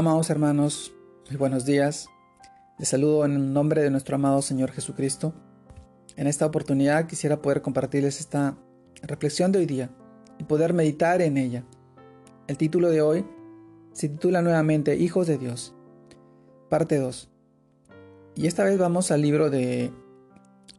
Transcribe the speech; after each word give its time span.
Amados 0.00 0.30
hermanos, 0.30 0.94
buenos 1.38 1.66
días. 1.66 2.08
Les 2.78 2.88
saludo 2.88 3.26
en 3.26 3.32
el 3.32 3.52
nombre 3.52 3.82
de 3.82 3.90
nuestro 3.90 4.14
amado 4.14 4.40
Señor 4.40 4.72
Jesucristo. 4.72 5.34
En 6.16 6.26
esta 6.26 6.46
oportunidad 6.46 7.06
quisiera 7.06 7.42
poder 7.42 7.60
compartirles 7.60 8.18
esta 8.18 8.56
reflexión 9.02 9.52
de 9.52 9.58
hoy 9.58 9.66
día 9.66 9.90
y 10.38 10.44
poder 10.44 10.72
meditar 10.72 11.20
en 11.20 11.36
ella. 11.36 11.64
El 12.46 12.56
título 12.56 12.88
de 12.88 13.02
hoy 13.02 13.26
se 13.92 14.08
titula 14.08 14.40
nuevamente 14.40 14.96
Hijos 14.96 15.26
de 15.26 15.36
Dios, 15.36 15.74
parte 16.70 16.96
2. 16.98 17.28
Y 18.36 18.46
esta 18.46 18.64
vez 18.64 18.78
vamos 18.78 19.10
al 19.10 19.20
libro 19.20 19.50
de 19.50 19.92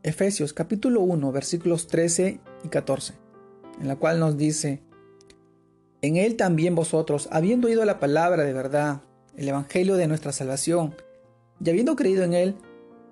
Efesios 0.02 0.52
capítulo 0.52 1.02
1 1.02 1.32
versículos 1.32 1.86
13 1.86 2.40
y 2.64 2.68
14, 2.70 3.14
en 3.82 3.88
la 3.88 3.98
cual 3.98 4.20
nos 4.20 4.36
dice, 4.36 4.82
en 6.02 6.18
él 6.18 6.38
también 6.38 6.74
vosotros, 6.74 7.30
habiendo 7.32 7.68
oído 7.68 7.86
la 7.86 8.00
palabra 8.00 8.44
de 8.44 8.54
verdad, 8.54 9.04
el 9.36 9.48
Evangelio 9.48 9.96
de 9.96 10.08
nuestra 10.08 10.32
salvación, 10.32 10.96
y 11.64 11.70
habiendo 11.70 11.96
creído 11.96 12.24
en 12.24 12.34
él, 12.34 12.56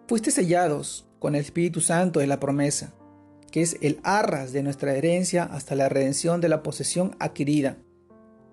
fuiste 0.07 0.31
sellados 0.31 1.07
con 1.19 1.35
el 1.35 1.41
Espíritu 1.41 1.81
Santo 1.81 2.19
de 2.19 2.27
la 2.27 2.39
promesa, 2.39 2.93
que 3.51 3.61
es 3.61 3.77
el 3.81 3.99
arras 4.03 4.53
de 4.53 4.63
nuestra 4.63 4.95
herencia 4.95 5.43
hasta 5.43 5.75
la 5.75 5.89
redención 5.89 6.41
de 6.41 6.49
la 6.49 6.63
posesión 6.63 7.15
adquirida, 7.19 7.77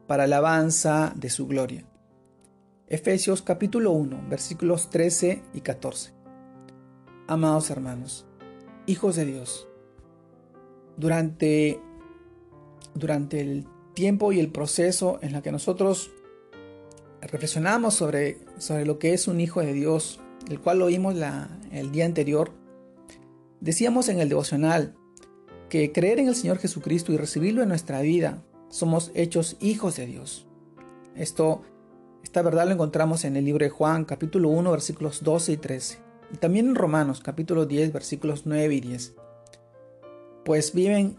para 0.07 0.25
alabanza 0.25 1.13
de 1.17 1.31
su 1.31 1.47
gloria. 1.47 1.85
Efesios 2.89 3.43
capítulo 3.43 3.91
1, 3.93 4.27
versículos 4.29 4.91
13 4.91 5.43
y 5.55 5.61
14. 5.61 6.13
Amados 7.27 7.71
hermanos, 7.71 8.27
hijos 8.87 9.17
de 9.17 9.25
Dios, 9.25 9.67
durante, 10.97 11.81
durante 12.95 13.41
el 13.41 13.67
tiempo 13.95 14.31
y 14.31 14.39
el 14.39 14.53
proceso 14.53 15.19
en 15.23 15.33
la 15.33 15.43
que 15.43 15.51
nosotros 15.51 16.13
reflexionamos 17.27 17.95
sobre, 17.95 18.39
sobre 18.59 18.87
lo 18.87 18.99
que 18.99 19.15
es 19.15 19.29
un 19.29 19.41
hijo 19.41 19.61
de 19.61 19.73
Dios, 19.73 20.21
el 20.49 20.61
cual 20.61 20.83
oímos 20.83 21.15
la, 21.15 21.49
el 21.73 21.93
día 21.93 22.05
anterior, 22.05 22.53
decíamos 23.61 24.09
en 24.09 24.21
el 24.21 24.29
devocional 24.29 24.95
que 25.69 25.93
creer 25.93 26.21
en 26.21 26.29
el 26.29 26.37
Señor 26.37 26.59
Jesucristo 26.59 27.13
y 27.13 27.17
recibirlo 27.17 27.63
en 27.63 27.69
nuestra 27.69 28.01
vida, 28.01 28.43
somos 28.69 29.11
hechos 29.15 29.57
hijos 29.61 29.97
de 29.97 30.07
Dios. 30.07 30.47
Esto, 31.15 31.63
esta 32.23 32.43
verdad 32.43 32.67
lo 32.67 32.73
encontramos 32.73 33.25
en 33.25 33.37
el 33.37 33.45
libro 33.45 33.65
de 33.65 33.71
Juan, 33.71 34.05
capítulo 34.05 34.49
1, 34.51 34.71
versículos 34.71 35.23
12 35.23 35.53
y 35.53 35.57
13. 35.57 35.99
Y 36.35 36.37
también 36.37 36.69
en 36.69 36.75
Romanos, 36.75 37.21
capítulo 37.21 37.67
10, 37.67 37.93
versículos 37.93 38.43
9 38.45 38.75
y 38.75 38.81
10. 38.81 39.15
Pues 40.45 40.73
viven, 40.73 41.17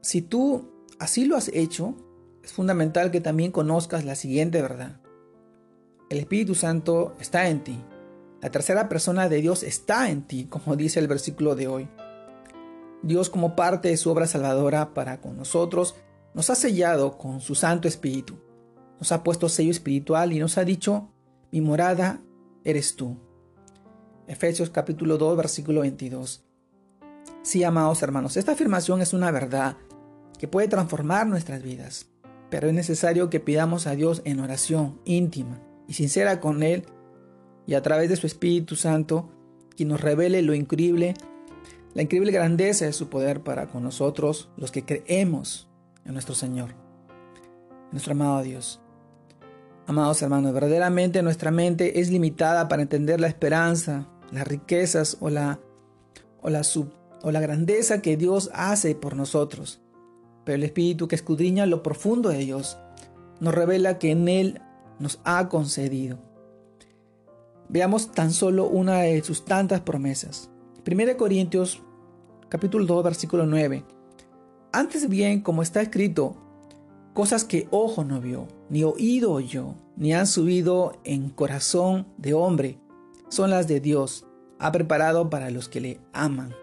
si 0.00 0.22
tú 0.22 0.70
así 0.98 1.24
lo 1.24 1.36
has 1.36 1.48
hecho, 1.48 1.94
es 2.42 2.52
fundamental 2.52 3.10
que 3.10 3.20
también 3.20 3.50
conozcas 3.50 4.04
la 4.04 4.14
siguiente 4.14 4.60
verdad. 4.60 5.00
El 6.14 6.20
Espíritu 6.20 6.54
Santo 6.54 7.16
está 7.18 7.48
en 7.48 7.64
ti. 7.64 7.76
La 8.40 8.48
tercera 8.48 8.88
persona 8.88 9.28
de 9.28 9.40
Dios 9.40 9.64
está 9.64 10.10
en 10.10 10.22
ti, 10.22 10.44
como 10.44 10.76
dice 10.76 11.00
el 11.00 11.08
versículo 11.08 11.56
de 11.56 11.66
hoy. 11.66 11.88
Dios 13.02 13.30
como 13.30 13.56
parte 13.56 13.88
de 13.88 13.96
su 13.96 14.12
obra 14.12 14.28
salvadora 14.28 14.94
para 14.94 15.20
con 15.20 15.36
nosotros, 15.36 15.96
nos 16.32 16.50
ha 16.50 16.54
sellado 16.54 17.18
con 17.18 17.40
su 17.40 17.56
Santo 17.56 17.88
Espíritu. 17.88 18.36
Nos 19.00 19.10
ha 19.10 19.24
puesto 19.24 19.48
sello 19.48 19.72
espiritual 19.72 20.32
y 20.32 20.38
nos 20.38 20.56
ha 20.56 20.62
dicho, 20.62 21.10
mi 21.50 21.60
morada 21.60 22.20
eres 22.62 22.94
tú. 22.94 23.16
Efesios 24.28 24.70
capítulo 24.70 25.18
2, 25.18 25.36
versículo 25.36 25.80
22. 25.80 26.44
Sí, 27.42 27.64
amados 27.64 28.04
hermanos, 28.04 28.36
esta 28.36 28.52
afirmación 28.52 29.02
es 29.02 29.14
una 29.14 29.32
verdad 29.32 29.78
que 30.38 30.46
puede 30.46 30.68
transformar 30.68 31.26
nuestras 31.26 31.64
vidas. 31.64 32.06
Pero 32.50 32.68
es 32.68 32.74
necesario 32.74 33.30
que 33.30 33.40
pidamos 33.40 33.88
a 33.88 33.96
Dios 33.96 34.22
en 34.24 34.38
oración 34.38 35.00
íntima 35.04 35.60
y 35.86 35.94
sincera 35.94 36.40
con 36.40 36.62
Él 36.62 36.84
y 37.66 37.74
a 37.74 37.82
través 37.82 38.08
de 38.08 38.16
su 38.16 38.26
Espíritu 38.26 38.76
Santo, 38.76 39.30
que 39.76 39.84
nos 39.84 40.00
revele 40.00 40.42
lo 40.42 40.54
increíble, 40.54 41.14
la 41.94 42.02
increíble 42.02 42.32
grandeza 42.32 42.84
de 42.86 42.92
su 42.92 43.08
poder 43.08 43.42
para 43.42 43.68
con 43.68 43.82
nosotros, 43.82 44.50
los 44.56 44.70
que 44.70 44.84
creemos 44.84 45.68
en 46.04 46.12
nuestro 46.12 46.34
Señor, 46.34 46.70
en 46.70 47.90
nuestro 47.92 48.12
amado 48.12 48.42
Dios. 48.42 48.80
Amados 49.86 50.22
hermanos, 50.22 50.52
verdaderamente 50.52 51.22
nuestra 51.22 51.50
mente 51.50 52.00
es 52.00 52.10
limitada 52.10 52.68
para 52.68 52.82
entender 52.82 53.20
la 53.20 53.28
esperanza, 53.28 54.08
las 54.30 54.46
riquezas 54.46 55.18
o 55.20 55.30
la, 55.30 55.60
o 56.40 56.50
la, 56.50 56.64
sub, 56.64 56.92
o 57.22 57.30
la 57.30 57.40
grandeza 57.40 58.00
que 58.00 58.16
Dios 58.16 58.50
hace 58.54 58.94
por 58.94 59.16
nosotros 59.16 59.80
pero 60.44 60.56
el 60.56 60.64
Espíritu 60.64 61.08
que 61.08 61.16
escudriña 61.16 61.66
lo 61.66 61.82
profundo 61.82 62.28
de 62.28 62.38
Dios 62.38 62.78
nos 63.40 63.54
revela 63.54 63.98
que 63.98 64.10
en 64.10 64.28
Él 64.28 64.60
nos 64.98 65.20
ha 65.24 65.48
concedido. 65.48 66.18
Veamos 67.68 68.12
tan 68.12 68.32
solo 68.32 68.68
una 68.68 69.00
de 69.00 69.22
sus 69.22 69.44
tantas 69.44 69.80
promesas. 69.80 70.50
1 70.86 71.16
Corintios 71.16 71.82
capítulo 72.48 72.84
2 72.84 73.04
versículo 73.04 73.46
9. 73.46 73.84
Antes 74.72 75.08
bien, 75.08 75.40
como 75.40 75.62
está 75.62 75.80
escrito, 75.82 76.36
cosas 77.14 77.44
que 77.44 77.68
ojo 77.70 78.04
no 78.04 78.20
vio, 78.20 78.48
ni 78.68 78.84
oído 78.84 79.32
oyó, 79.32 79.76
ni 79.96 80.12
han 80.12 80.26
subido 80.26 80.98
en 81.04 81.30
corazón 81.30 82.06
de 82.18 82.34
hombre, 82.34 82.78
son 83.28 83.50
las 83.50 83.68
de 83.68 83.80
Dios, 83.80 84.26
ha 84.58 84.72
preparado 84.72 85.30
para 85.30 85.50
los 85.50 85.68
que 85.68 85.80
le 85.80 86.00
aman. 86.12 86.54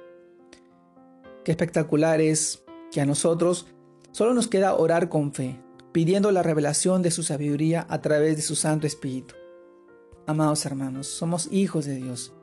Qué 1.43 1.51
espectacular 1.51 2.21
es 2.21 2.63
que 2.91 3.01
a 3.01 3.05
nosotros 3.05 3.67
solo 4.11 4.33
nos 4.33 4.47
queda 4.47 4.75
orar 4.75 5.09
con 5.09 5.33
fe, 5.33 5.59
pidiendo 5.91 6.31
la 6.31 6.43
revelación 6.43 7.01
de 7.01 7.11
su 7.11 7.23
sabiduría 7.23 7.85
a 7.89 8.01
través 8.01 8.35
de 8.35 8.41
su 8.41 8.55
Santo 8.55 8.87
Espíritu. 8.87 9.35
Amados 10.25 10.65
hermanos, 10.65 11.07
somos 11.07 11.49
hijos 11.51 11.85
de 11.85 11.95
Dios. 11.95 12.33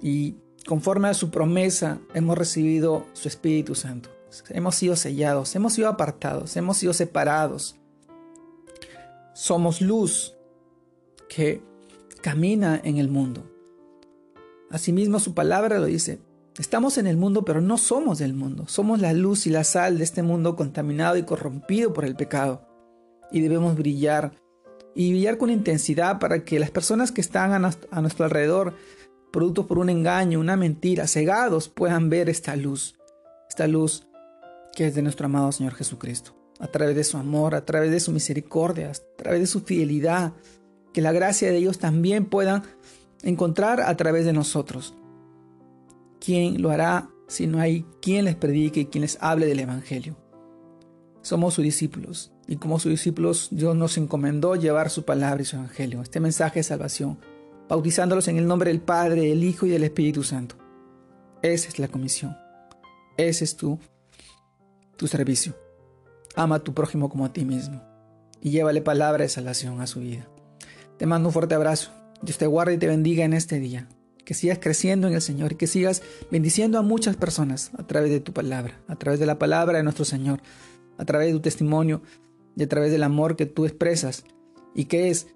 Y 0.00 0.36
conforme 0.66 1.08
a 1.08 1.14
su 1.14 1.30
promesa 1.30 2.00
hemos 2.14 2.38
recibido 2.38 3.06
su 3.12 3.28
Espíritu 3.28 3.74
Santo. 3.74 4.10
Hemos 4.50 4.74
sido 4.74 4.94
sellados, 4.96 5.54
hemos 5.56 5.72
sido 5.72 5.88
apartados, 5.88 6.56
hemos 6.56 6.76
sido 6.76 6.92
separados. 6.92 7.76
Somos 9.34 9.80
luz 9.80 10.34
que 11.28 11.62
camina 12.22 12.80
en 12.82 12.98
el 12.98 13.08
mundo. 13.08 13.50
Asimismo 14.70 15.18
su 15.18 15.34
palabra 15.34 15.78
lo 15.78 15.86
dice, 15.86 16.20
Estamos 16.58 16.98
en 16.98 17.06
el 17.06 17.16
mundo, 17.16 17.44
pero 17.44 17.60
no 17.60 17.78
somos 17.78 18.18
del 18.18 18.34
mundo. 18.34 18.64
Somos 18.66 19.00
la 19.00 19.12
luz 19.12 19.46
y 19.46 19.50
la 19.50 19.62
sal 19.62 19.96
de 19.96 20.04
este 20.04 20.24
mundo 20.24 20.56
contaminado 20.56 21.16
y 21.16 21.22
corrompido 21.22 21.92
por 21.92 22.04
el 22.04 22.16
pecado. 22.16 22.66
Y 23.30 23.40
debemos 23.40 23.76
brillar 23.76 24.32
y 24.92 25.12
brillar 25.12 25.38
con 25.38 25.50
intensidad 25.50 26.18
para 26.18 26.44
que 26.44 26.58
las 26.58 26.72
personas 26.72 27.12
que 27.12 27.20
están 27.20 27.52
a 27.52 28.00
nuestro 28.00 28.24
alrededor, 28.24 28.74
producto 29.30 29.68
por 29.68 29.78
un 29.78 29.88
engaño, 29.88 30.40
una 30.40 30.56
mentira, 30.56 31.06
cegados, 31.06 31.68
puedan 31.68 32.10
ver 32.10 32.28
esta 32.28 32.56
luz. 32.56 32.98
Esta 33.48 33.68
luz 33.68 34.08
que 34.74 34.88
es 34.88 34.96
de 34.96 35.02
nuestro 35.02 35.26
amado 35.26 35.52
Señor 35.52 35.74
Jesucristo. 35.74 36.34
A 36.58 36.66
través 36.66 36.96
de 36.96 37.04
su 37.04 37.18
amor, 37.18 37.54
a 37.54 37.64
través 37.64 37.92
de 37.92 38.00
su 38.00 38.10
misericordia, 38.10 38.90
a 38.90 39.16
través 39.16 39.40
de 39.40 39.46
su 39.46 39.60
fidelidad. 39.60 40.32
Que 40.92 41.02
la 41.02 41.12
gracia 41.12 41.52
de 41.52 41.58
Dios 41.58 41.78
también 41.78 42.24
puedan 42.24 42.64
encontrar 43.22 43.80
a 43.80 43.96
través 43.96 44.24
de 44.24 44.32
nosotros. 44.32 44.96
¿Quién 46.28 46.60
lo 46.60 46.68
hará 46.68 47.08
si 47.26 47.46
no 47.46 47.58
hay 47.58 47.86
quien 48.02 48.26
les 48.26 48.36
predique 48.36 48.80
y 48.80 48.84
quien 48.84 49.00
les 49.00 49.16
hable 49.22 49.46
del 49.46 49.60
Evangelio? 49.60 50.14
Somos 51.22 51.54
sus 51.54 51.64
discípulos 51.64 52.32
y 52.46 52.56
como 52.56 52.78
sus 52.78 52.90
discípulos 52.90 53.48
Dios 53.50 53.74
nos 53.74 53.96
encomendó 53.96 54.54
llevar 54.54 54.90
su 54.90 55.06
palabra 55.06 55.40
y 55.40 55.46
su 55.46 55.56
Evangelio, 55.56 56.02
este 56.02 56.20
mensaje 56.20 56.58
de 56.58 56.64
salvación, 56.64 57.18
bautizándolos 57.66 58.28
en 58.28 58.36
el 58.36 58.46
nombre 58.46 58.68
del 58.70 58.82
Padre, 58.82 59.22
del 59.22 59.42
Hijo 59.42 59.64
y 59.64 59.70
del 59.70 59.84
Espíritu 59.84 60.22
Santo. 60.22 60.56
Esa 61.40 61.68
es 61.68 61.78
la 61.78 61.88
comisión. 61.88 62.36
Ese 63.16 63.44
es 63.44 63.56
tu, 63.56 63.78
tu 64.98 65.06
servicio. 65.06 65.56
Ama 66.36 66.56
a 66.56 66.62
tu 66.62 66.74
prójimo 66.74 67.08
como 67.08 67.24
a 67.24 67.32
ti 67.32 67.46
mismo 67.46 67.82
y 68.42 68.50
llévale 68.50 68.82
palabra 68.82 69.22
de 69.22 69.30
salvación 69.30 69.80
a 69.80 69.86
su 69.86 70.00
vida. 70.00 70.28
Te 70.98 71.06
mando 71.06 71.30
un 71.30 71.32
fuerte 71.32 71.54
abrazo. 71.54 71.90
Dios 72.20 72.36
te 72.36 72.46
guarde 72.46 72.74
y 72.74 72.78
te 72.78 72.86
bendiga 72.86 73.24
en 73.24 73.32
este 73.32 73.58
día 73.60 73.88
que 74.28 74.34
sigas 74.34 74.58
creciendo 74.58 75.08
en 75.08 75.14
el 75.14 75.22
Señor 75.22 75.52
y 75.52 75.54
que 75.54 75.66
sigas 75.66 76.02
bendiciendo 76.30 76.78
a 76.78 76.82
muchas 76.82 77.16
personas 77.16 77.70
a 77.78 77.86
través 77.86 78.10
de 78.10 78.20
tu 78.20 78.34
palabra, 78.34 78.78
a 78.86 78.94
través 78.94 79.18
de 79.18 79.24
la 79.24 79.38
palabra 79.38 79.78
de 79.78 79.84
nuestro 79.84 80.04
Señor, 80.04 80.42
a 80.98 81.06
través 81.06 81.28
de 81.28 81.32
tu 81.32 81.40
testimonio 81.40 82.02
y 82.54 82.62
a 82.62 82.68
través 82.68 82.92
del 82.92 83.04
amor 83.04 83.36
que 83.36 83.46
tú 83.46 83.64
expresas 83.64 84.24
y 84.74 84.84
que 84.84 85.08
es 85.08 85.28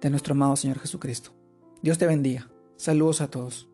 de 0.00 0.10
nuestro 0.10 0.32
amado 0.32 0.56
Señor 0.56 0.80
Jesucristo. 0.80 1.30
Dios 1.80 1.98
te 1.98 2.08
bendiga. 2.08 2.50
Saludos 2.74 3.20
a 3.20 3.30
todos. 3.30 3.69